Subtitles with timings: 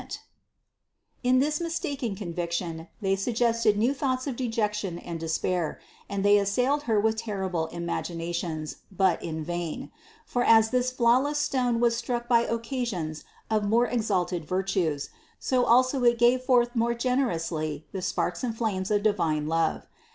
[0.01, 0.21] THE CONCEPTION
[1.35, 6.39] 535 In this mistaken conviction, they suggested new thoughts of dejection and despair, and they
[6.39, 9.91] assailed Her with terrible imaginations, but in vain;
[10.25, 16.03] for as this flawless stone was struck by occasions of more exalted virtues, so also
[16.03, 19.85] it gave forth more generously the sparks and flames of divine love.